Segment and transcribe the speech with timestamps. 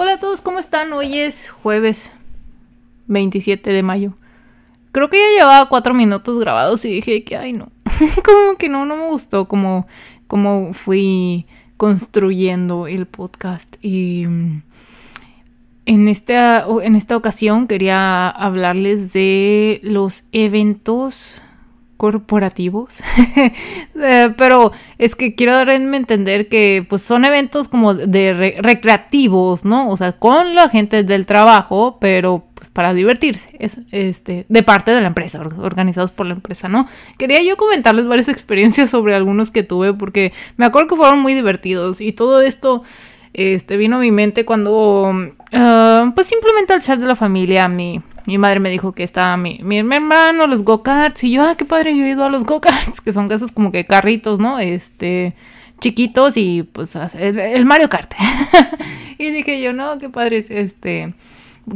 [0.00, 0.92] Hola a todos, ¿cómo están?
[0.92, 2.12] Hoy es jueves
[3.08, 4.12] 27 de mayo.
[4.92, 7.72] Creo que ya llevaba cuatro minutos grabados y dije que, ay, no.
[8.24, 9.88] como que no, no me gustó como,
[10.28, 13.74] como fui construyendo el podcast.
[13.82, 14.62] Y mm,
[15.86, 21.42] en esta, en esta ocasión quería hablarles de los eventos
[21.98, 23.00] corporativos.
[24.00, 29.64] Eh, pero es que quiero darme a entender que pues son eventos como de recreativos,
[29.64, 29.88] ¿no?
[29.90, 34.92] O sea, con la gente del trabajo, pero pues para divertirse, es, este, de parte
[34.92, 36.86] de la empresa, organizados por la empresa, ¿no?
[37.18, 41.34] Quería yo comentarles varias experiencias sobre algunos que tuve porque me acuerdo que fueron muy
[41.34, 42.84] divertidos y todo esto
[43.32, 45.12] este, vino a mi mente cuando,
[45.52, 49.38] ah, pues simplemente al chat de la familia, mi, mi madre me dijo que estaba
[49.38, 52.44] mi, mi, hermano, los go-karts, y yo, ah, qué padre, yo he ido a los
[52.44, 54.58] go-karts, que son esos como que carritos, ¿no?
[54.58, 55.32] Este,
[55.80, 58.12] chiquitos y pues el, Mario Kart.
[59.18, 61.14] y dije yo, no, qué padre, este,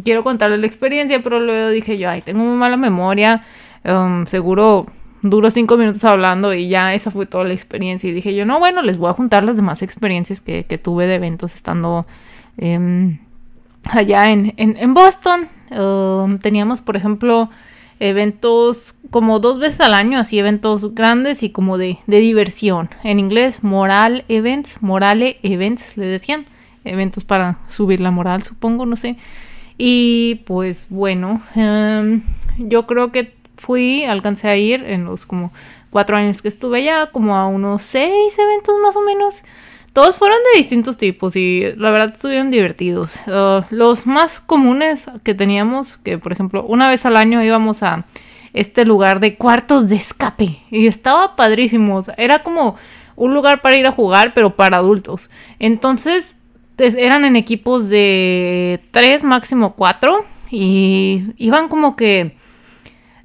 [0.04, 3.46] quiero contarle la experiencia, pero luego dije yo, ay, tengo muy mala memoria,
[3.86, 4.88] um, seguro
[5.22, 8.10] duro cinco minutos hablando y ya esa fue toda la experiencia.
[8.10, 11.06] Y dije yo, no, bueno, les voy a juntar las demás experiencias que, que tuve
[11.06, 12.04] de eventos estando
[12.58, 13.20] em,
[13.90, 15.48] allá en, en Boston.
[15.76, 17.50] Um, teníamos, por ejemplo,
[18.00, 22.90] eventos como dos veces al año, así eventos grandes y como de, de diversión.
[23.04, 26.46] En inglés, moral events, morale events, le decían.
[26.84, 29.16] Eventos para subir la moral, supongo, no sé.
[29.78, 32.22] Y pues bueno, um,
[32.58, 35.52] yo creo que fui, alcancé a ir en los como
[35.90, 39.42] cuatro años que estuve allá, como a unos seis eventos más o menos.
[39.92, 43.16] Todos fueron de distintos tipos y la verdad estuvieron divertidos.
[43.26, 48.06] Uh, los más comunes que teníamos, que por ejemplo una vez al año íbamos a
[48.54, 52.00] este lugar de cuartos de escape y estaba padrísimo.
[52.16, 52.76] era como
[53.16, 55.28] un lugar para ir a jugar, pero para adultos.
[55.58, 56.36] Entonces
[56.78, 62.40] eran en equipos de tres, máximo cuatro y iban como que...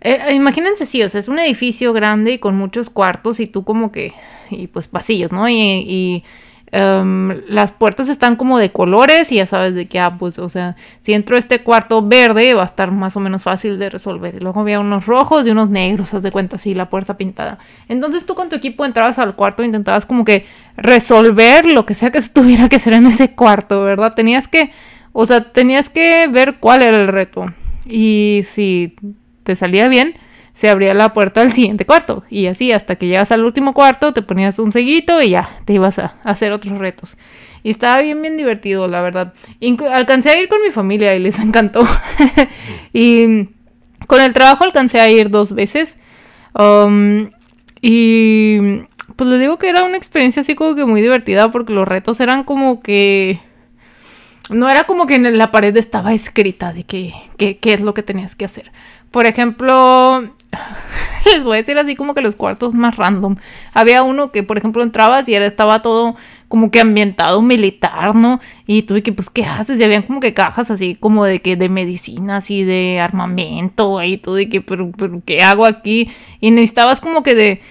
[0.02, 3.64] Eh, imagínense, sí, o sea, es un edificio grande y con muchos cuartos y tú
[3.64, 4.14] como que...
[4.52, 5.48] y pues pasillos, ¿no?
[5.50, 6.24] y
[6.72, 10.50] Em, las puertas están como de colores y ya sabes de qué, ah, pues, o
[10.50, 13.90] sea, si entro a este cuarto verde va a estar más o menos fácil de
[13.90, 14.36] resolver.
[14.36, 17.58] Y luego había unos rojos y unos negros, haz de cuenta, así, la puerta pintada.
[17.88, 20.46] Entonces tú con tu equipo entrabas al cuarto e intentabas como que
[20.76, 24.14] resolver lo que sea que se tuviera que hacer en ese cuarto, ¿verdad?
[24.14, 24.72] Tenías que,
[25.14, 27.46] o sea, tenías que ver cuál era el reto.
[27.86, 28.94] Y si
[29.44, 30.16] te salía bien,
[30.58, 32.24] se abría la puerta al siguiente cuarto.
[32.32, 35.74] Y así, hasta que llegas al último cuarto, te ponías un seguito y ya, te
[35.74, 37.16] ibas a, hacer otros retos.
[37.62, 39.34] Y estaba bien, bien divertido, la verdad.
[39.92, 41.88] alcancé a ir con mi familia y les encantó.
[42.92, 43.50] y
[44.08, 45.96] con el trabajo alcancé a ir dos veces.
[46.56, 47.30] Um,
[47.80, 48.82] y
[49.16, 52.20] pues les digo que era una experiencia así como que muy divertida porque los retos
[52.20, 53.40] eran como que...
[54.50, 58.36] No era como que en la pared estaba escrita de qué es lo que tenías
[58.36, 58.72] que hacer.
[59.12, 60.24] Por ejemplo,
[61.26, 63.36] les voy a decir así como que los cuartos más random.
[63.74, 66.16] Había uno que, por ejemplo, entrabas y estaba todo
[66.48, 68.40] como que ambientado militar, ¿no?
[68.66, 69.80] Y tú, que, pues, ¿qué haces?
[69.80, 74.18] Y habían como que cajas así como de que de medicinas y de armamento, y
[74.18, 76.10] tú, de que, pero, pero, ¿qué hago aquí?
[76.40, 77.62] Y necesitabas como que de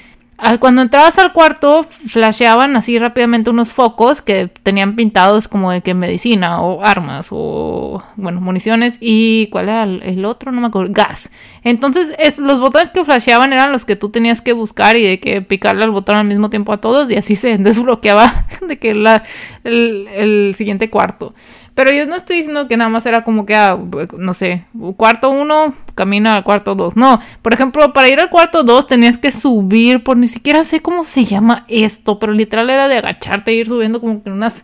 [0.61, 5.95] cuando entrabas al cuarto, flasheaban así rápidamente unos focos que tenían pintados como de que
[5.95, 10.53] medicina o armas o, bueno, municiones y ¿cuál era el otro?
[10.53, 11.31] No me acuerdo, gas.
[11.63, 15.21] Entonces, es, los botones que flasheaban eran los que tú tenías que buscar y de
[15.21, 18.95] que picarle al botón al mismo tiempo a todos y así se desbloqueaba de que
[18.95, 19.23] la,
[19.65, 21.35] el siguiente cuarto.
[21.77, 23.79] Pero yo no estoy diciendo que nada más era como que, ah,
[24.17, 24.65] no sé,
[24.97, 26.95] cuarto uno, camina al cuarto dos.
[26.95, 30.81] No, por ejemplo, para ir al cuarto dos tenías que subir por ni siquiera sé
[30.81, 34.62] cómo se llama esto, pero literal era de agacharte e ir subiendo como que unas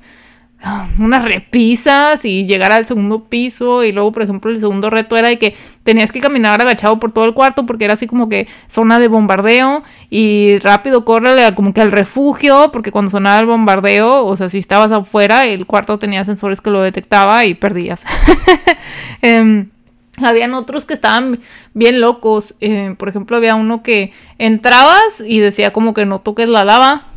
[0.98, 3.84] unas repisas y llegar al segundo piso.
[3.84, 7.12] Y luego por ejemplo el segundo reto era de que tenías que caminar agachado por
[7.12, 9.82] todo el cuarto porque era así como que zona de bombardeo.
[10.10, 14.58] Y rápido corre como que al refugio porque cuando sonaba el bombardeo o sea si
[14.58, 18.04] estabas afuera el cuarto tenía sensores que lo detectaba y perdías.
[19.22, 19.68] Em,
[20.18, 21.40] habían otros que estaban
[21.72, 26.48] bien locos eh, por ejemplo había uno que entrabas y decía como que no toques
[26.48, 27.12] la lava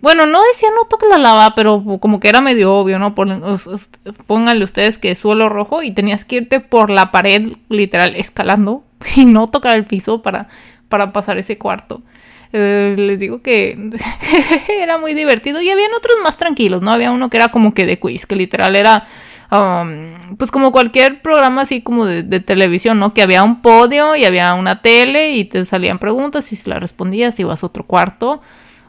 [0.00, 3.14] bueno, no decía no toque la lava, pero como que era medio obvio, ¿no?
[3.14, 8.84] pónganle ustedes que es suelo rojo y tenías que irte por la pared, literal, escalando
[9.16, 10.48] y no tocar el piso para,
[10.88, 12.02] para pasar ese cuarto.
[12.54, 13.76] Eh, les digo que
[14.68, 16.90] era muy divertido y habían otros más tranquilos, ¿no?
[16.90, 19.06] Había uno que era como que de quiz, que literal era
[19.50, 23.14] um, pues como cualquier programa así como de, televisión, ¿no?
[23.14, 26.80] Que había un podio y había una tele y te salían preguntas y si las
[26.80, 28.40] respondías ibas a otro cuarto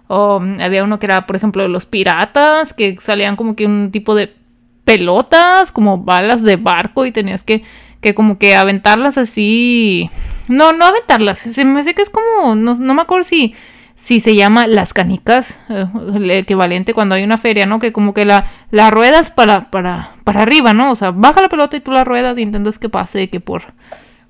[0.07, 4.15] mm, había uno que era, por ejemplo, los piratas, que salían como que un tipo
[4.15, 4.35] de
[4.83, 7.63] pelotas, como balas de barco y tenías que,
[8.01, 10.09] que como que aventarlas así.
[10.47, 11.39] No, no aventarlas.
[11.39, 13.53] Se me hace que es como, no, no me acuerdo si
[13.99, 15.85] si se llama las canicas, eh,
[16.15, 17.79] el equivalente cuando hay una feria, ¿no?
[17.79, 20.91] Que como que la, la ruedas para, para, para arriba, ¿no?
[20.91, 23.73] O sea, baja la pelota y tú la ruedas y intentas que pase, que por,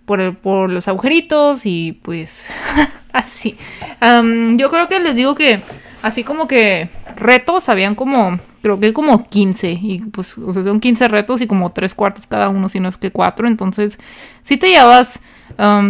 [0.06, 2.48] por, el, por los agujeritos y pues
[3.14, 3.58] así.
[4.56, 5.62] yo creo que les digo que
[6.02, 10.80] así como que retos habían como, creo que como 15 y pues, o sea, son
[10.80, 14.00] 15 retos y como 3 cuartos cada uno, si no es que 4, entonces
[14.44, 15.20] si te llevas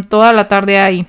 [0.09, 1.07] toda la tarde ahí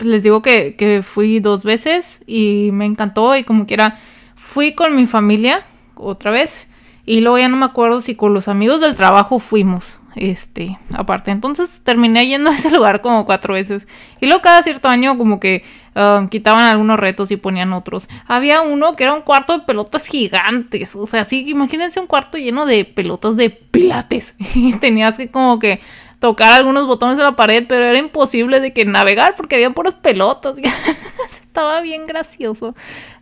[0.00, 3.98] les digo que, fui dos veces y me encantó y como quiera
[4.34, 5.64] fui con mi familia
[5.94, 6.66] otra vez
[7.06, 11.30] y luego ya no me acuerdo si con los amigos del trabajo fuimos este aparte.
[11.30, 13.86] Entonces terminé yendo a ese lugar como cuatro veces
[14.20, 15.64] y luego cada cierto año como que
[15.94, 18.08] um, quitaban algunos retos y ponían otros.
[18.26, 22.38] Había uno que era un cuarto de pelotas gigantes o sea sí imagínense un cuarto
[22.38, 25.80] lleno de pelotas de pilates y tenías que como que
[26.20, 29.94] tocar algunos botones de la pared, pero era imposible de que navegar porque había puras
[29.94, 30.54] pelotas.
[31.42, 32.76] Estaba bien gracioso.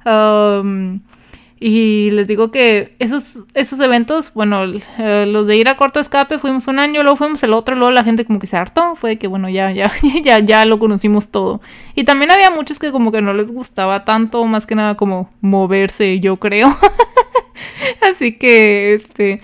[0.04, 1.00] Um,
[1.60, 4.62] y les digo que esos, esos eventos, bueno,
[4.98, 7.90] eh, los de ir a corto escape fuimos un año, luego fuimos el otro, luego
[7.90, 9.90] la gente como que se hartó, fue que bueno, ya, ya,
[10.22, 11.60] ya, ya lo conocimos todo.
[11.96, 15.30] Y también había muchos que como que no les gustaba tanto, más que nada como
[15.40, 16.76] moverse, yo creo.
[18.02, 19.40] Así que, este,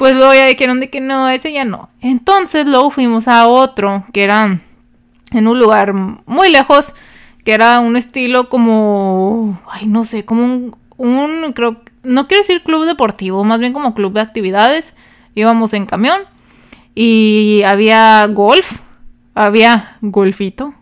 [0.00, 1.90] pues luego ya dijeron de que no, ese ya no.
[2.00, 4.58] Entonces luego fuimos a otro, que era
[5.30, 6.94] en un lugar muy lejos,
[7.44, 12.62] que era un estilo como, ay, no sé, como un, un creo, no quiero decir
[12.62, 14.94] club deportivo, más bien como club de actividades.
[15.34, 16.22] Íbamos en camión
[16.94, 18.80] y había golf,
[19.34, 20.72] había golfito,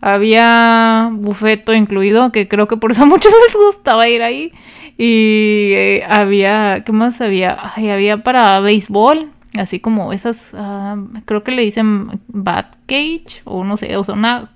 [0.00, 4.52] había bufeto incluido, que creo que por eso a muchos les gustaba ir ahí.
[4.96, 7.56] Y eh, había, ¿qué más había?
[7.74, 13.64] Ay, había para béisbol, así como esas, ah, creo que le dicen bat cage, o
[13.64, 14.50] no sé, o sea, una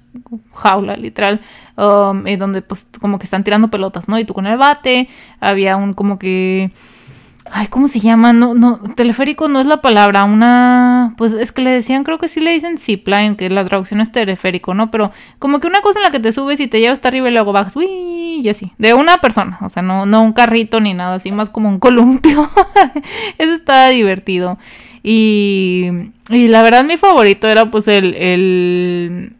[0.54, 1.40] jaula literal,
[1.76, 4.18] um, donde pues como que están tirando pelotas, ¿no?
[4.18, 5.08] Y tú con el bate,
[5.40, 6.70] había un como que
[7.52, 8.32] Ay, ¿cómo se llama?
[8.32, 12.28] No, no, teleférico no es la palabra, una, pues es que le decían, creo que
[12.28, 14.90] sí le dicen zipline, que la traducción es teleférico, ¿no?
[14.90, 17.28] Pero como que una cosa en la que te subes y te llevas hasta arriba
[17.28, 20.80] y luego bajas, uy, y así, de una persona, o sea, no, no un carrito
[20.80, 22.50] ni nada, así más como un columpio.
[23.38, 24.58] Eso estaba divertido.
[25.02, 25.86] Y,
[26.30, 29.32] y la verdad mi favorito era pues el, el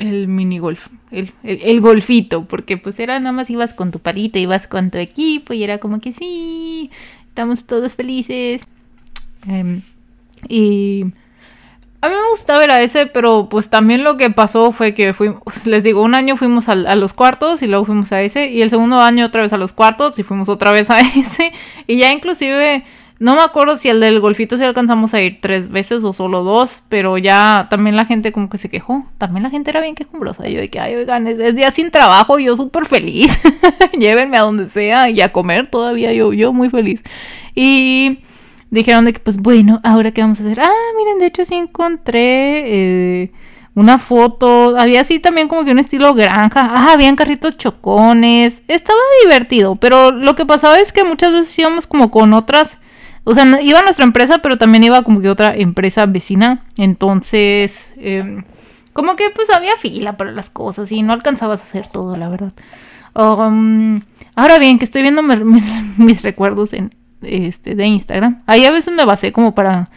[0.00, 4.38] el mini golf, el, el, golfito, porque pues era nada más ibas con tu palito,
[4.38, 6.90] ibas con tu equipo y era como que sí,
[7.28, 8.62] estamos todos felices.
[9.46, 9.82] Em,
[10.48, 11.04] y
[12.00, 15.12] a mí me gustaba ver a ese, pero pues también lo que pasó fue que
[15.12, 18.50] fuimos, les digo, un año fuimos a, a, los cuartos y luego fuimos a ese,
[18.50, 21.52] y el segundo año otra vez a los cuartos y fuimos otra vez a ese,
[21.86, 22.84] y ya inclusive
[23.20, 26.42] no me acuerdo si el del golfito si alcanzamos a ir tres veces o solo
[26.42, 29.04] dos, pero ya también la gente como que se quejó.
[29.18, 30.48] También la gente era bien quejumbrosa.
[30.48, 33.38] Yo de que, ay, oigan, es, día sin trabajo, yo súper feliz.
[33.98, 37.02] Llévenme a donde sea y a comer todavía, yo, yo muy feliz.
[37.54, 38.20] Y
[38.70, 40.58] dijeron de que, pues bueno, ahora qué vamos a hacer.
[40.58, 43.32] Ah, miren, de hecho sí encontré eh,
[43.74, 44.78] una foto.
[44.78, 46.70] Había así también como que un estilo granja.
[46.72, 48.62] Ah, habían carritos chocones.
[48.66, 52.78] Estaba divertido, pero lo que pasaba es que muchas veces íbamos como con otras
[53.24, 56.64] o sea, iba a nuestra empresa, pero también iba como que otra empresa vecina.
[56.76, 58.44] Entonces, em,
[58.92, 62.28] como que pues había fila para las cosas y no alcanzabas a hacer todo, la
[62.28, 62.52] verdad.
[63.14, 64.00] Um,
[64.34, 65.22] ahora bien, que estoy viendo
[65.96, 68.38] mis recuerdos en este de Instagram.
[68.46, 69.90] Ahí a veces me basé como para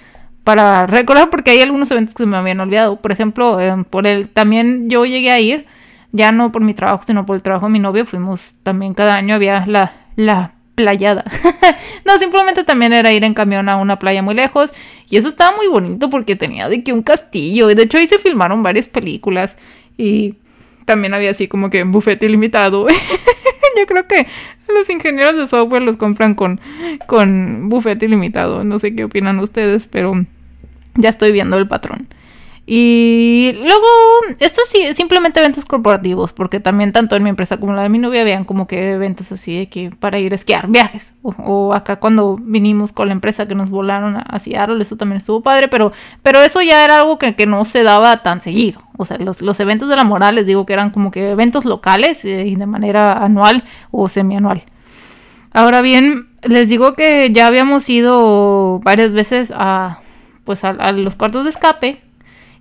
[0.43, 2.97] para recordar porque hay algunos eventos que se me habían olvidado.
[2.97, 5.65] Por ejemplo, em, por el también yo llegué a ir
[6.11, 8.05] ya no por mi trabajo, sino por el trabajo de mi novio.
[8.05, 11.23] Fuimos también cada año había la la playada.
[12.05, 14.71] no, simplemente también era ir en camión a una playa muy lejos.
[15.09, 17.69] Y eso estaba muy bonito porque tenía de que un castillo.
[17.69, 19.57] Y de hecho ahí se filmaron varias películas.
[19.97, 20.35] Y
[20.85, 22.87] también había así como que un bufete ilimitado.
[23.77, 24.27] Yo creo que
[24.67, 26.59] los ingenieros de software los compran con,
[27.07, 28.63] con bufete ilimitado.
[28.63, 30.25] No sé qué opinan ustedes, pero
[30.95, 32.07] ya estoy viendo el patrón.
[32.65, 33.87] Y luego,
[34.39, 37.97] estos sí, simplemente eventos corporativos, porque también tanto en mi empresa como la de mi
[37.97, 41.13] novia habían como que eventos así de que para ir a esquiar, viajes.
[41.23, 45.41] O, acá cuando vinimos con la empresa que nos volaron a Seattle, eso también estuvo
[45.41, 45.91] padre, pero,
[46.21, 48.81] pero eso ya era algo que, no se daba tan seguido.
[48.97, 51.65] O sea, los, los, eventos de la moral les digo que eran como que eventos
[51.65, 54.63] locales eh, y de manera anual o semianual.
[55.51, 59.99] Ahora bien, les digo que ya habíamos ido varias veces a
[60.45, 62.01] pues a los cuartos de escape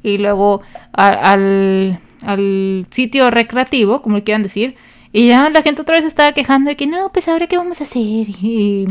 [0.02, 4.76] y luego al, al, sitio recreativo, como le quieran decir.
[5.12, 7.80] Y ya la gente otra vez estaba quejando de que no, pues ahora qué vamos
[7.80, 8.00] a hacer.
[8.00, 8.86] Y,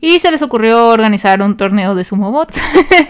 [0.00, 2.60] y se les ocurrió organizar un torneo de sumo bots.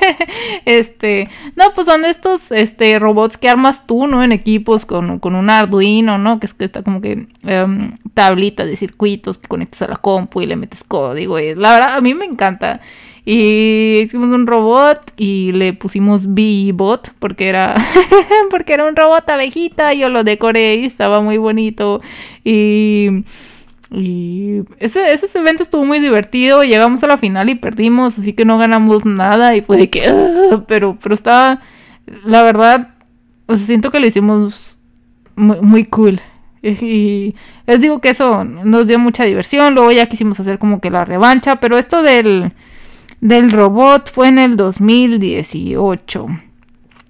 [0.64, 4.22] este, no, pues son estos este, robots que armas tú, ¿no?
[4.22, 6.38] En equipos con, con un Arduino, ¿no?
[6.38, 10.42] Que es que está como que um, tablita de circuitos que conectas a la compu
[10.42, 11.38] y le metes código.
[11.40, 12.80] Y la verdad, a mí me encanta.
[13.28, 17.74] Y hicimos un robot y le pusimos B-Bot porque era,
[18.50, 19.92] porque era un robot abejita.
[19.94, 22.00] Yo lo decoré y estaba muy bonito.
[22.44, 23.24] Y,
[23.90, 26.62] y ese, ese evento estuvo muy divertido.
[26.62, 29.56] Llegamos a la final y perdimos, así que no ganamos nada.
[29.56, 31.60] Y fue de que, ah", pero, pero estaba,
[32.24, 32.90] la verdad,
[33.66, 34.78] siento que lo hicimos
[35.34, 36.20] muy, muy cool.
[36.62, 37.34] Y
[37.66, 39.74] les digo que eso nos dio mucha diversión.
[39.74, 41.56] Luego ya quisimos hacer como que la revancha.
[41.56, 42.52] Pero esto del
[43.20, 46.26] del robot fue en el 2018.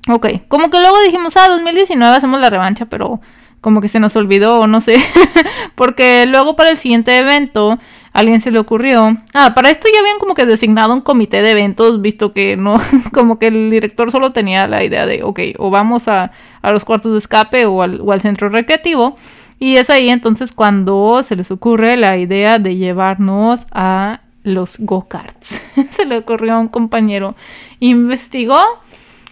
[0.08, 3.20] Ok, como que luego dijimos, ah, 2019 hacemos la revancha, pero
[3.60, 4.96] como que se nos olvidó, no sé.
[5.74, 7.80] Porque luego para el siguiente evento,
[8.12, 9.16] alguien se le ocurrió.
[9.34, 12.80] Ah, para esto ya habían como que designado un comité de eventos, visto que no,
[13.12, 16.30] como que el director solo tenía la idea de, ok, o vamos a,
[16.62, 19.16] a los cuartos de escape o al, o al centro recreativo.
[19.58, 25.60] Y es ahí entonces cuando se les ocurre la idea de llevarnos a los go-karts.
[25.90, 27.34] Se le ocurrió a un compañero.
[27.80, 28.60] Investigó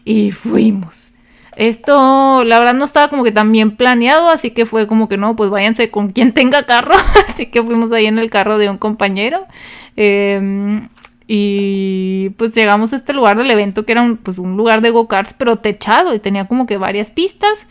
[0.05, 1.13] y fuimos.
[1.57, 5.17] Esto, la verdad, no estaba como que tan bien planeado, así que fue como que
[5.17, 6.95] no, pues váyanse con quien tenga carro.
[7.29, 9.47] así que fuimos ahí en el carro de un compañero.
[9.95, 10.89] Em,
[11.29, 15.35] y pues llegamos a este lugar del evento que era pues, un lugar de go-karts,
[15.39, 17.69] pero techado y tenía como que varias pistas.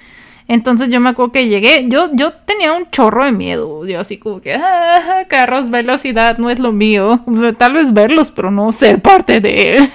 [0.48, 4.18] Entonces yo me acuerdo que llegué, yo, yo tenía un chorro de miedo, yo así
[4.18, 7.22] como que, ah, carros, velocidad, no es lo mío,
[7.58, 9.94] tal vez verlos, pero no ser parte de él.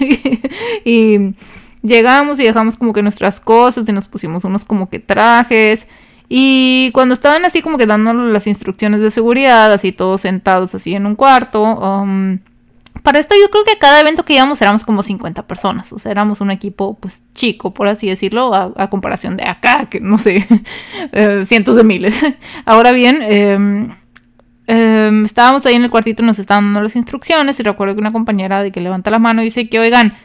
[0.85, 1.35] y
[1.83, 5.87] llegamos y dejamos como que nuestras cosas y nos pusimos unos como que trajes.
[6.31, 10.95] Y cuando estaban así como que dándonos las instrucciones de seguridad, así todos sentados así
[10.95, 12.38] en un cuarto, um,
[13.09, 16.11] para esto yo creo que cada evento que íbamos éramos como 50 personas, o sea,
[16.12, 20.47] éramos un equipo pues chico, por así decirlo, a, comparación de acá, que no sé,
[21.12, 22.23] eh, cientos de miles.
[22.67, 23.97] Ahora bien, em,
[24.67, 28.12] em, estábamos ahí en el cuartito, nos estaban dando las instrucciones y recuerdo que una
[28.12, 30.19] compañera de que levanta la mano y dice que, oigan,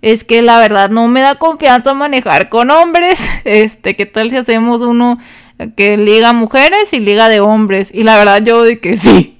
[0.00, 4.38] es que la verdad no me da confianza manejar con hombres, este, ¿qué tal si
[4.38, 5.18] hacemos uno
[5.76, 7.90] que liga mujeres y liga de hombres.
[7.92, 9.38] Y la verdad yo de que sí.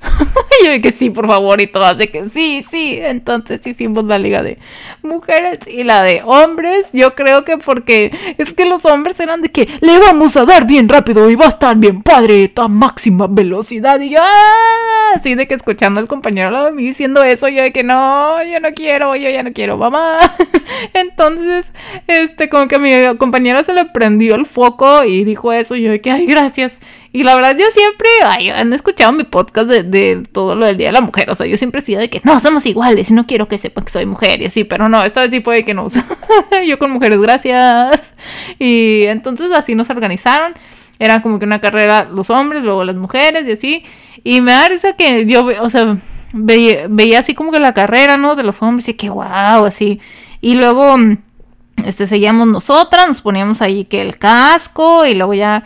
[0.65, 2.99] Yo de que sí, por favor, y todas de que sí, sí.
[3.01, 4.59] Entonces hicimos la liga de
[5.03, 6.87] mujeres y la de hombres.
[6.93, 10.67] Yo creo que porque es que los hombres eran de que le vamos a dar
[10.67, 14.01] bien rápido y va a estar bien padre, a máxima velocidad.
[14.01, 15.15] Y yo, ¡ah!
[15.17, 17.83] así de que escuchando al compañero al lado de mí diciendo eso, yo de que
[17.83, 20.19] no, yo no quiero, yo ya no quiero, mamá.
[20.95, 21.67] Entonces,
[22.07, 25.91] este, como que a mi compañera se le prendió el foco y dijo eso, yo
[25.91, 26.79] de que ay, gracias.
[27.13, 30.89] Y la verdad, yo siempre, ay, han escuchado mi podcast de, todo lo del Día
[30.89, 31.31] de la Mujer.
[31.31, 33.59] O sea, yo siempre he sido de que no, somos iguales y no quiero que
[33.59, 35.89] sepan que soy mujer y así, pero no, esta vez sí puede que no.
[36.67, 38.01] yo con mujeres, gracias.
[38.59, 40.55] Y entonces así nos organizaron.
[40.99, 43.85] Era como que una carrera los hombres, luego las mujeres y así.
[44.23, 45.97] Y me da risa que yo, o sea,
[46.33, 48.37] veía, veía así como que la carrera, ¿no?
[48.37, 49.99] De los hombres y que guau, así.
[50.41, 50.97] Y luego,
[51.85, 55.65] este, seguíamos nosotras, nos poníamos ahí que el casco y luego ya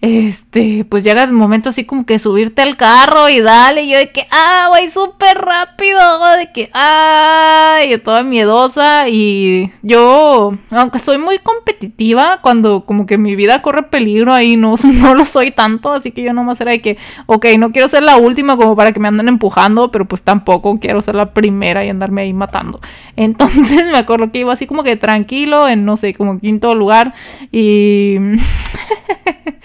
[0.00, 3.98] este, pues llega el momento así como que subirte al carro y dale, y yo
[3.98, 5.98] de que, ah, voy súper rápido,
[6.36, 13.18] de que, ah, yo toda miedosa y yo, aunque soy muy competitiva, cuando como que
[13.18, 16.70] mi vida corre peligro ahí, no, no lo soy tanto, así que yo nomás era
[16.70, 20.04] de que, ok, no quiero ser la última como para que me anden empujando, pero
[20.04, 22.80] pues tampoco quiero ser la primera y andarme ahí matando.
[23.16, 27.14] Entonces me acuerdo que iba así como que tranquilo, en no sé, como quinto lugar
[27.50, 28.16] y...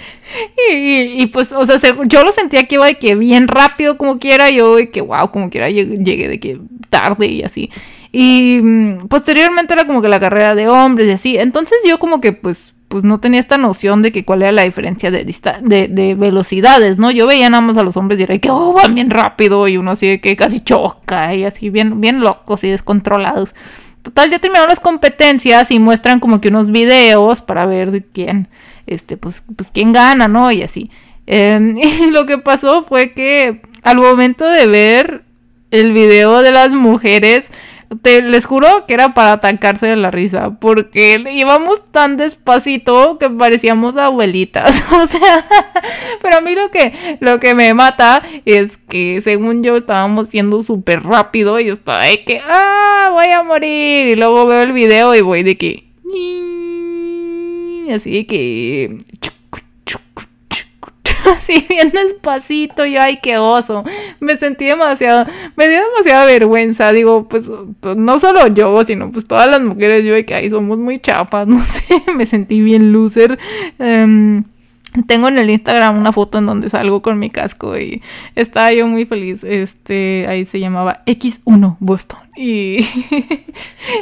[0.70, 4.50] Y, pues, o sea, yo lo sentía que iba de que bien rápido como quiera,
[4.50, 7.70] yo de que wow, como quiera llegué de que tarde y así.
[8.12, 11.38] Y mm, posteriormente era como que la carrera de hombres y así.
[11.38, 14.62] Entonces yo como que pues pues no tenía esta noción de que cuál era la
[14.62, 17.10] diferencia de, de, de velocidades, ¿no?
[17.10, 19.78] Yo veía nada más a los hombres y era que, oh, van bien rápido y
[19.78, 23.56] uno así de que casi choca y así bien, bien locos y descontrolados.
[24.04, 28.48] Total, ya terminaron las competencias y muestran como que unos videos para ver de quién,
[28.88, 30.52] este, pues, pues quién gana, ¿no?
[30.52, 30.90] Y así.
[31.26, 31.76] Em,
[32.12, 35.24] lo que pasó fue que al momento de ver
[35.72, 37.46] el video de las mujeres,
[38.02, 43.30] te, les juro que era para atacarse de la risa, porque íbamos tan despacito que
[43.30, 44.84] parecíamos abuelitas.
[44.94, 45.46] O sea,
[46.22, 50.64] pero a mí lo que, lo que me mata es que según yo estábamos siendo
[50.64, 54.08] súper rápido y estaba de que, ah, voy a morir.
[54.08, 55.90] Y luego veo el video y voy de que,
[57.92, 58.98] así que...
[61.38, 63.84] así bien despacito, yo, ay, qué oso.
[64.20, 65.26] Me sentí demasiado,
[65.56, 67.50] me dio demasiada vergüenza, digo, pues,
[67.80, 71.48] pues no solo yo, sino pues todas las mujeres, yo, que ahí somos muy chapas,
[71.50, 71.84] no sé,
[72.16, 73.40] me sentí bien loser.
[73.80, 74.44] Em,
[75.08, 78.02] tengo en el Instagram una foto en donde salgo con mi casco y
[78.36, 79.44] estaba yo muy feliz.
[79.44, 82.20] Este, ahí se llamaba X1 Boston.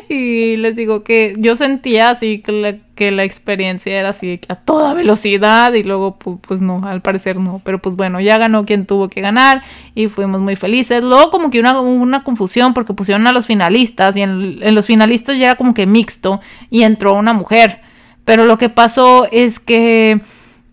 [0.10, 4.56] Y, les digo que yo sentía así que la, que la experiencia era así a
[4.56, 7.62] toda velocidad y luego pues, no, al parecer no.
[7.64, 9.64] Pero pues bueno, ya ganó quien tuvo que ganar
[9.96, 11.04] y fuimos muy felices.
[11.04, 15.38] Luego como que una, una confusión porque pusieron a los finalistas y en los finalistas
[15.38, 17.82] ya era como que mixto y entró una mujer.
[18.24, 20.22] Pero lo que pasó es que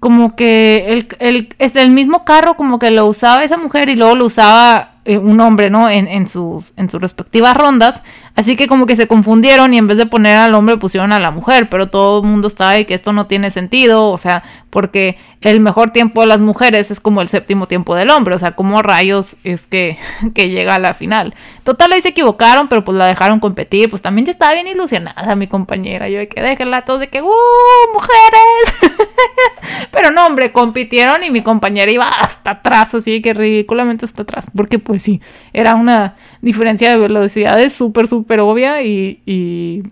[0.01, 4.15] como que el, el, el mismo carro como que lo usaba esa mujer y luego
[4.15, 5.89] lo usaba eh, un hombre, ¿no?
[5.89, 8.03] En, en, sus, en sus respectivas rondas.
[8.35, 11.19] Así que como que se confundieron y en vez de poner al hombre pusieron a
[11.19, 14.43] la mujer, pero todo el mundo está ahí que esto no tiene sentido, o sea,
[14.69, 18.39] porque el mejor tiempo de las mujeres es como el séptimo tiempo del hombre, o
[18.39, 19.97] sea, como rayos es que,
[20.35, 21.35] que llega a la final.
[21.65, 25.35] Total, ahí se equivocaron, pero pues la dejaron competir, pues también ya estaba bien ilusionada
[25.37, 28.93] mi compañera, yo de que déjenla todos de que, ¡uh, mujeres!
[29.91, 34.47] pero no, hombre, compitieron y mi compañera iba hasta atrás, así que ridículamente hasta atrás,
[34.55, 35.21] porque pues sí,
[35.53, 39.83] era una diferencia de velocidades súper, súper obvia y, y,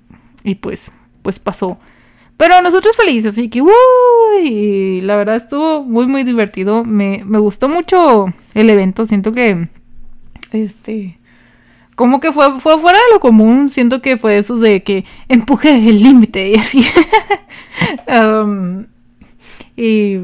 [0.44, 0.92] y pues,
[1.22, 1.78] pues pasó.
[2.36, 6.84] Pero nosotros felices, así que, uy, la verdad estuvo muy, muy divertido.
[6.84, 9.06] Me, me gustó mucho el evento.
[9.06, 9.68] Siento que,
[10.52, 11.16] este,
[11.94, 13.70] como que fue, fue fuera de lo común.
[13.70, 16.86] Siento que fue eso de que empuje el límite y así.
[18.06, 18.84] um,
[19.76, 20.16] y,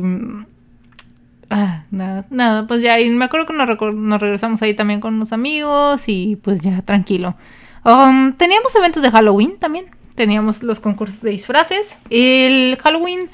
[1.51, 5.15] ah, nada, nada, pues ya, y me acuerdo que nos, nos, regresamos ahí también con
[5.15, 7.37] unos amigos y pues ya, tranquilo.
[7.85, 11.97] Um, teníamos eventos de Halloween también teníamos los concursos de disfraces.
[12.11, 13.29] El Halloween,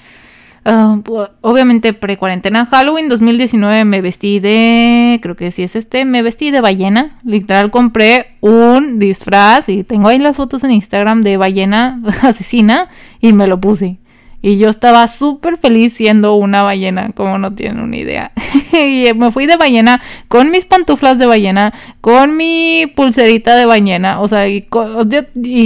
[0.64, 1.02] uh,
[1.40, 6.60] obviamente pre-cuarentena, Halloween 2019 me vestí de, creo que sí es este, me vestí de
[6.60, 7.18] ballena.
[7.24, 12.88] Literal compré un disfraz y tengo ahí las fotos en Instagram de ballena asesina
[13.20, 13.98] y me lo puse.
[14.40, 18.32] Y yo estaba súper feliz siendo una ballena, como no tienen una idea.
[18.72, 24.20] y me fui de ballena con mis pantuflas de ballena, con mi pulserita de ballena,
[24.20, 24.66] o sea, y,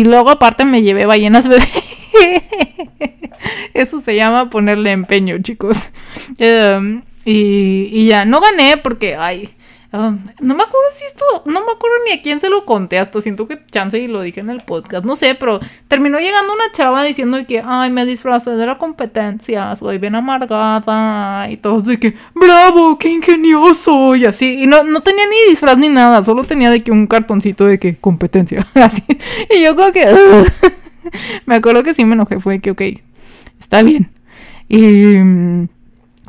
[0.05, 1.69] luego aparte me llevé ballenas bebé.
[3.75, 5.77] Eso se llama ponerle empeño, chicos.
[6.39, 9.49] Em, y ya, no gané porque, ay,
[9.95, 12.99] Um, no me acuerdo si esto, no me acuerdo ni a quién se lo conté,
[12.99, 16.55] hasta siento que chance y lo dije en el podcast, no sé, pero terminó llegando
[16.55, 21.83] una chava diciendo que, ay, me disfrazé de la competencia, soy bien amargada y todo,
[21.83, 26.25] de que, bravo, qué ingenioso, y así, y no, no tenía ni disfraz ni nada,
[26.25, 29.05] solo tenía de que un cartoncito de que competencia, así,
[29.51, 30.07] y yo creo que,
[31.45, 32.83] me acuerdo que sí me enojé, fue que, ok,
[33.61, 34.11] está bien,
[34.71, 35.69] y...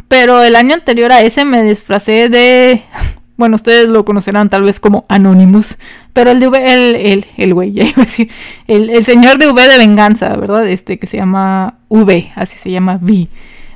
[0.09, 2.83] Pero el año anterior a ese me disfracé de
[3.35, 5.77] bueno, ustedes lo conocerán tal vez como Anonymous,
[6.13, 7.73] pero el de V, el, el, el güey,
[8.67, 10.67] el, el, señor de V de venganza, ¿verdad?
[10.67, 13.27] Este que se llama V, así se llama V.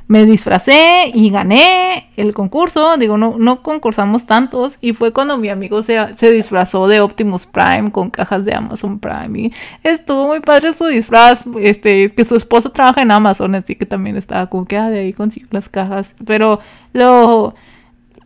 [0.06, 5.50] Me disfracé y gané el concurso, digo, no, no concursamos tantos, y fue cuando mi
[5.50, 10.40] amigo se, se disfrazó de Optimus Prime con cajas de Amazon Prime, y estuvo muy
[10.40, 14.64] padre su disfraz, este, que su esposa trabaja en Amazon, así que también estaba como
[14.64, 16.60] que ah, de ahí consiguió las cajas, pero
[16.94, 17.54] lo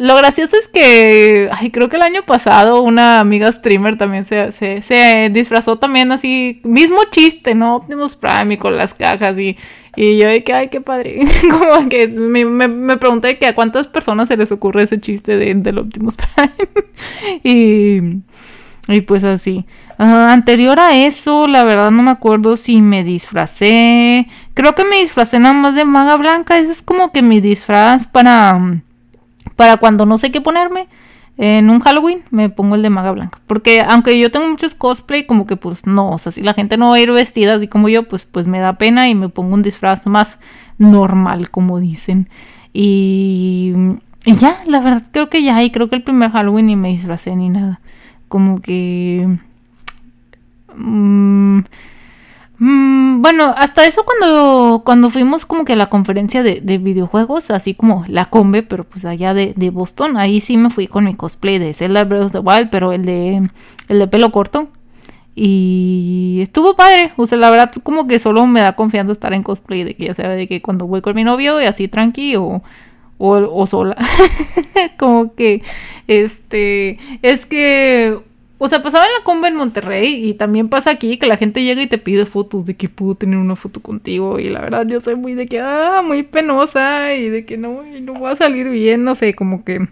[0.03, 4.51] lo gracioso es que, ay, creo que el año pasado una amiga streamer también se,
[4.51, 7.77] se, disfrazó también así, mismo chiste, ¿no?
[7.77, 9.57] Optimus Prime y con las cajas y,
[9.95, 11.21] y yo dije, ay, qué padre.
[11.49, 15.55] Como que me, me, pregunté que a cuántas personas se les ocurre ese chiste de,
[15.55, 16.51] del Optimus Prime.
[17.45, 18.23] y,
[18.93, 19.67] y pues así.
[19.99, 24.27] anterior a eso, la verdad no me acuerdo si me disfracé.
[24.55, 26.59] Creo que me disfracé nada más de maga blanca.
[26.59, 28.83] Ese es como que mi disfraz para
[29.57, 30.89] para cuando no sé qué ponerme
[31.39, 33.41] en un Halloween me pongo el de maga blanca.
[33.47, 36.77] Porque aunque yo tengo muchos cosplay, como que pues no, o sea, si la gente
[36.77, 39.29] no va a ir vestida así como yo, pues, pues me da pena y me
[39.29, 40.39] pongo un disfraz más
[40.79, 42.29] normal, como dicen.
[42.73, 43.73] Y,
[44.25, 47.35] ya, la verdad creo que ya, y creo que el primer Halloween ni me disfracé
[47.37, 47.81] ni nada.
[48.29, 49.39] Como que...
[50.75, 51.61] Mmm,
[52.59, 57.75] Mm, bueno, hasta eso cuando, cuando fuimos como que a la conferencia de, videojuegos, así
[57.75, 61.59] como la Combe, pero pues allá de, Boston, ahí sí me fui con mi cosplay
[61.59, 63.51] de Zelda Breath of the Wild, pero el de,
[63.89, 64.69] el de pelo corto.
[65.35, 69.43] Y estuvo padre, o sea, la verdad como que solo me da confianza estar en
[69.43, 72.37] cosplay, de que ya sea de que cuando voy con mi novio y así tranqui
[72.37, 72.63] o,
[73.19, 73.97] o sola.
[74.99, 75.63] como que,
[76.07, 78.21] este, es que
[78.65, 81.65] o sea, pasaba en la comba en Monterrey y también pasa aquí que la gente
[81.65, 84.87] llega y te pide fotos de que pudo tener una foto contigo y la verdad
[84.87, 88.69] yo soy muy de que, ah, muy penosa y de que no, no a salir
[88.69, 89.89] bien, no sé, como que...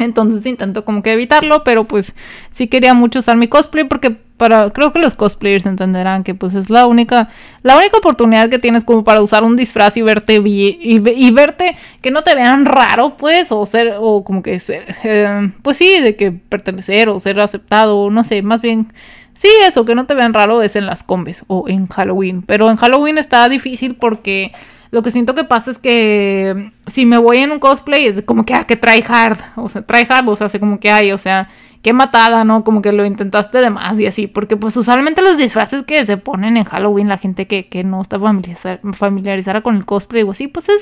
[0.00, 2.16] Entonces intento como que evitarlo, pero pues
[2.50, 6.54] sí quería mucho usar mi cosplay porque para creo que los cosplayers entenderán que pues
[6.54, 7.28] es la única
[7.62, 11.76] la única oportunidad que tienes como para usar un disfraz y verte bien y, verte
[12.00, 16.00] que no te vean raro pues o ser o como que ser eh, pues sí
[16.00, 18.92] de que pertenecer o ser aceptado no sé más bien
[19.34, 22.70] sí eso que no te vean raro es en las combes o en Halloween pero
[22.70, 24.52] en Halloween está difícil porque
[24.94, 28.44] lo que siento que pasa es que si me voy en un cosplay es como
[28.44, 29.38] que, ah, que try hard.
[29.56, 31.48] O sea, try hard, o sea, hace como que hay, o sea,
[31.84, 32.64] qué matada, ¿no?
[32.64, 34.26] Como que lo intentaste de más y así.
[34.26, 38.00] Porque pues usualmente los disfraces que se ponen en Halloween, la gente que, que no
[38.00, 40.76] está familiarizada con el cosplay o así, pues es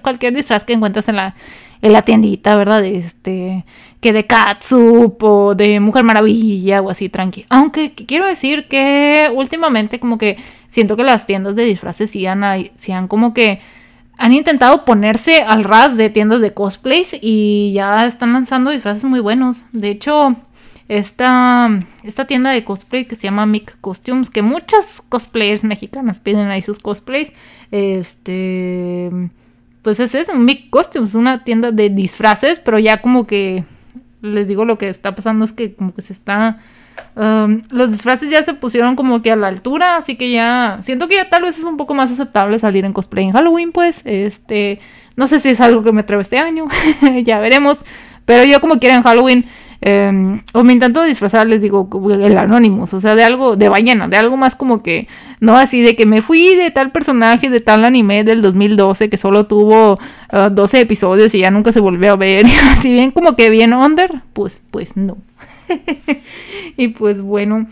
[0.00, 1.34] cualquier disfraz que encuentras en la,
[1.82, 2.82] en la tiendita, ¿verdad?
[2.82, 3.66] Este,
[4.00, 7.44] que de Katsup o de Mujer Maravilla o así, tranqui.
[7.50, 10.38] Aunque quiero decir que últimamente como que
[10.70, 12.42] siento que las tiendas de disfraces sí han,
[12.76, 13.60] sí han como que
[14.18, 19.20] han intentado ponerse al ras de tiendas de cosplays y ya están lanzando disfraces muy
[19.20, 19.58] buenos.
[19.72, 20.36] De hecho,
[20.88, 21.70] esta,
[22.02, 26.62] esta tienda de cosplay que se llama Mick Costumes, que muchas cosplayers mexicanas piden ahí
[26.62, 27.32] sus cosplays,
[27.70, 29.10] este,
[29.82, 33.64] pues es eso, Mick Costumes, una tienda de disfraces, pero ya como que
[34.20, 36.58] les digo lo que está pasando es que como que se está
[37.70, 41.16] Los disfraces ya se pusieron como que a la altura, así que ya siento que
[41.16, 44.78] ya tal vez es un poco más aceptable salir en cosplay en Halloween, pues, este,
[45.16, 46.68] no sé si es algo que me atreve este año,
[47.24, 47.78] ya veremos,
[48.24, 49.46] pero yo como quiera en Halloween,
[49.80, 54.06] em, o me intento disfrazar, les digo, el Anonymous, o sea, de algo, de ballena,
[54.06, 55.08] de algo más como que,
[55.40, 59.16] no así de que me fui de tal personaje, de tal anime del 2012 que
[59.16, 59.98] solo tuvo
[60.30, 63.74] 12 uh, episodios y ya nunca se volvió a ver, así bien como que bien
[63.74, 65.16] under, pues, pues no.
[66.76, 67.66] y pues bueno,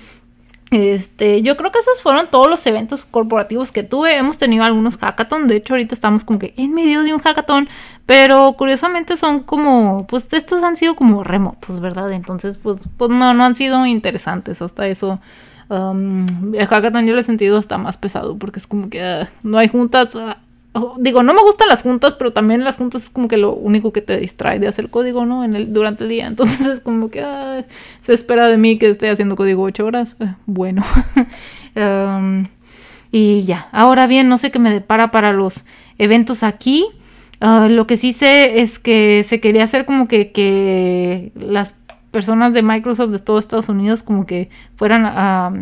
[0.70, 4.16] este, yo creo que esos fueron todos los eventos corporativos que tuve.
[4.16, 5.46] Hemos tenido algunos hackathon.
[5.46, 7.68] De hecho, ahorita estamos como que en medio de un hackathon.
[8.04, 12.12] Pero curiosamente son como, pues estos han sido como remotos, ¿verdad?
[12.12, 15.20] Entonces, pues, pues no, no han sido interesantes hasta eso.
[15.68, 19.28] Um, el hackathon yo lo he sentido hasta más pesado porque es como que ah,
[19.42, 20.14] no hay juntas.
[20.14, 20.38] Ah,
[20.98, 23.92] digo, no me gustan las juntas, pero también las juntas es como que lo único
[23.92, 25.44] que te distrae de hacer código, ¿no?
[25.44, 26.26] En el, durante el día.
[26.28, 27.22] Entonces es como que
[28.02, 30.16] se espera de mí que esté haciendo código ocho horas.
[30.20, 30.84] Eh, bueno.
[31.76, 32.46] Um,
[33.12, 33.68] y ya.
[33.72, 35.64] Ahora bien, no sé qué me depara para los
[35.98, 36.86] eventos aquí.
[37.40, 41.74] Ah, lo que sí sé es que se quería hacer como que, que las
[42.10, 45.52] personas de Microsoft de todo Estados Unidos como que fueran a,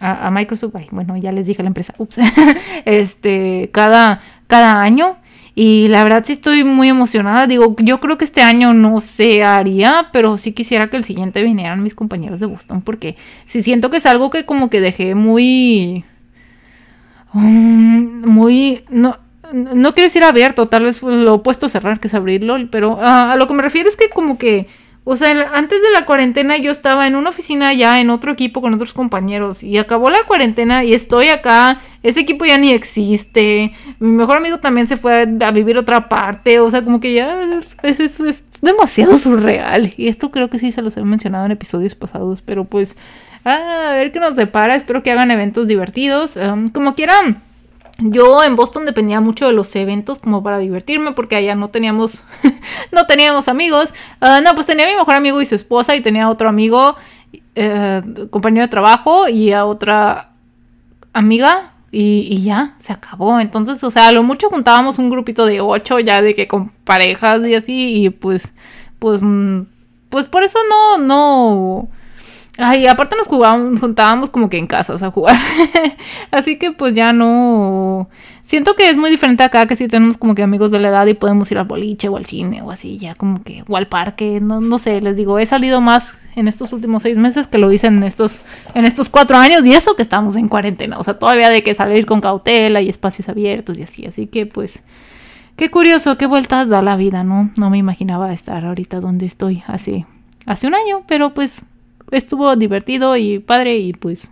[0.00, 2.18] a, a Microsoft, ay, bueno, ya les dije a la empresa, ups,
[2.84, 4.20] este, cada
[4.50, 5.16] cada año.
[5.54, 7.46] Y la verdad sí estoy muy emocionada.
[7.46, 11.42] Digo, yo creo que este año no se haría, pero sí quisiera que el siguiente
[11.42, 15.14] vinieran mis compañeros de Boston, porque sí siento que es algo que como que dejé
[15.14, 16.04] muy...
[17.32, 18.84] Um, muy...
[18.90, 19.18] No,
[19.52, 23.32] no quiero decir abierto, tal vez lo opuesto a cerrar, que es abrirlo, pero ah,
[23.32, 24.68] a lo que me refiero es que como que
[25.10, 28.60] o sea, antes de la cuarentena yo estaba en una oficina ya en otro equipo
[28.60, 33.74] con otros compañeros y acabó la cuarentena y estoy acá, ese equipo ya ni existe,
[33.98, 37.42] mi mejor amigo también se fue a, vivir otra parte, o sea, como que ya
[37.82, 37.98] es,
[38.62, 39.94] demasiado surreal.
[39.96, 42.94] Y esto creo que sí se los he mencionado en episodios pasados, pero pues
[43.44, 46.34] a ver qué nos depara, espero que hagan eventos divertidos,
[46.72, 47.42] como quieran
[48.00, 52.22] yo en Boston dependía mucho de los eventos como para divertirme porque allá no teníamos
[52.92, 53.92] no teníamos amigos.
[54.20, 56.96] Ah, no, pues tenía a mi mejor amigo y su esposa y tenía otro amigo,
[57.54, 60.30] eh, compañero de trabajo y a otra
[61.12, 63.40] amiga y, ya, se acabó.
[63.40, 66.70] Entonces, o sea, a lo mucho juntábamos un grupito de ocho ya de que con
[66.84, 68.44] parejas y así y pues,
[68.98, 69.62] pues, mm,
[70.08, 71.88] pues por eso no, no
[72.62, 75.36] Ay, aparte nos jugábamos, juntábamos como que en casas a jugar.
[76.30, 78.10] Así que pues ya no.
[78.44, 81.06] Siento que es muy diferente acá que si tenemos como que amigos de la edad
[81.06, 83.86] y podemos ir al boliche o al cine o así, ya como que, o al
[83.86, 87.58] parque, no, no sé, les digo, he salido más en estos últimos seis meses que
[87.58, 88.40] lo hice en estos,
[88.74, 91.74] en estos cuatro años y eso que estamos en cuarentena, o sea, todavía de que
[91.74, 94.80] salir con cautela y espacios abiertos y así, así que pues,
[95.54, 97.52] qué curioso, qué vueltas da la vida, ¿no?
[97.56, 100.06] No me imaginaba estar ahorita donde estoy hace,
[100.44, 101.54] hace un año, pero pues
[102.10, 104.28] estuvo divertido y padre y pues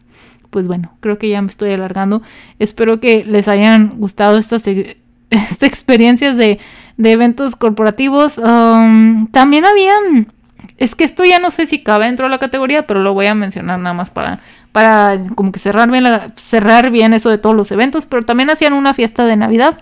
[0.51, 2.23] pues bueno, creo que ya me estoy alargando.
[2.59, 4.63] Espero que les hayan gustado estas,
[5.31, 6.59] estas experiencias de,
[6.97, 8.39] de eventos corporativos.
[8.39, 10.33] Um, también habían,
[10.79, 13.27] es que esto ya no sé si cabe dentro de la categoría, pero lo voy
[13.27, 14.41] a mencionar nada más para,
[14.73, 16.05] para como que cerrar bien,
[16.37, 18.07] cerrar bien eso de todos los eventos.
[18.07, 19.79] Pero también hacían una fiesta de Navidad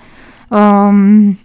[0.51, 1.37] um,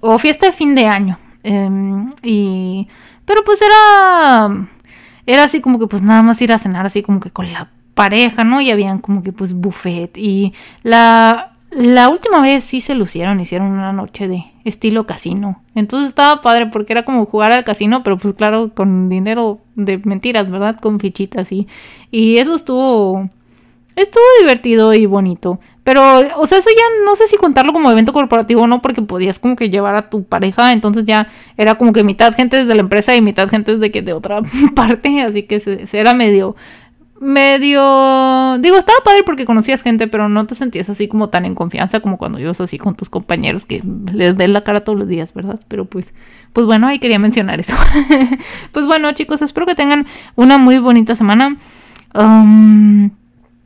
[0.00, 1.18] o fiesta de fin de año.
[1.42, 2.86] Em, y,
[3.24, 4.48] pero pues era
[5.26, 7.70] era así como que pues nada más ir a cenar así como que con la
[7.94, 8.60] pareja, ¿no?
[8.60, 13.68] Y habían como que pues buffet y la la última vez sí se lucieron, hicieron
[13.68, 15.62] una noche de estilo casino.
[15.76, 19.98] Entonces estaba padre porque era como jugar al casino, pero pues claro, con dinero de
[19.98, 20.80] mentiras, ¿verdad?
[20.80, 21.68] Con fichitas y,
[22.10, 23.30] y eso estuvo,
[23.94, 25.60] estuvo divertido y bonito.
[25.90, 29.02] Pero, o sea, eso ya no sé si contarlo como evento corporativo o no, porque
[29.02, 31.26] podías como que llevar a tu pareja, entonces ya
[31.56, 34.40] era como que mitad gente de la empresa y mitad gente de que de otra
[34.76, 36.54] parte, así que se, era medio,
[37.18, 38.56] medio...
[38.60, 41.98] Digo, estaba padre porque conocías gente, pero no te sentías así como tan en confianza
[41.98, 45.34] como cuando ibas así con tus compañeros que les ves la cara todos los días,
[45.34, 45.58] ¿verdad?
[45.66, 46.14] Pero pues,
[46.52, 47.74] pues bueno, ahí quería mencionar eso.
[48.70, 51.56] pues bueno, chicos, espero que tengan una muy bonita semana.
[52.14, 53.10] Um,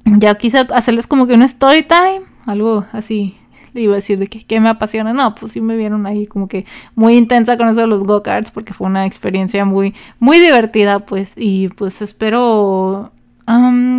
[0.04, 3.36] ya quise hacerles como que un story time, algo así.
[3.72, 5.12] Le iba a decir de que, me apasiona.
[5.12, 6.64] No, pues sí me vieron ahí como que
[6.94, 11.32] muy intensa con eso de los go-karts porque fue una experiencia muy, muy divertida, pues.
[11.36, 13.12] Y pues espero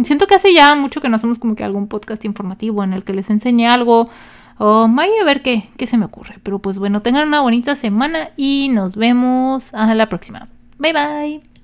[0.03, 3.03] siento que hace ya mucho que no hacemos como que algún podcast informativo en el
[3.03, 4.09] que les enseñe algo.
[4.57, 6.35] O vaya a ver qué, qué se me ocurre.
[6.41, 10.47] Pero pues bueno, tengan una bonita semana y nos vemos a la próxima.
[10.77, 11.54] Bye bye.